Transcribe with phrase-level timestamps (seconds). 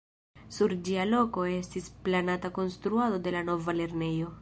[0.55, 4.39] Sur ĝia loko estis planata konstruado de la nova lernejo.